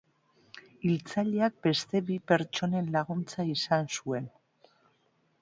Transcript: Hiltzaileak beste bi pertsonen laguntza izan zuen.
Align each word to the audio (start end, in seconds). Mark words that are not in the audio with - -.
Hiltzaileak 0.87 1.59
beste 1.67 2.01
bi 2.07 2.17
pertsonen 2.33 2.91
laguntza 2.97 3.47
izan 3.53 3.87
zuen. 4.01 4.27